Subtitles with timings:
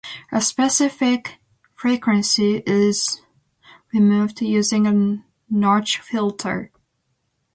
[0.31, 1.37] A specific
[1.75, 3.21] frequency is
[3.93, 6.71] removed using a notch filter.